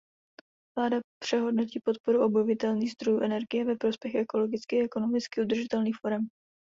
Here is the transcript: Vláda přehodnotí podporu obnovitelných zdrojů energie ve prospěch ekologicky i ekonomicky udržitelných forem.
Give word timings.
Vláda 0.77 0.97
přehodnotí 1.23 1.79
podporu 1.79 2.25
obnovitelných 2.25 2.91
zdrojů 2.91 3.19
energie 3.21 3.65
ve 3.65 3.75
prospěch 3.75 4.15
ekologicky 4.15 4.75
i 4.77 4.83
ekonomicky 4.85 5.41
udržitelných 5.41 5.95
forem. 6.01 6.27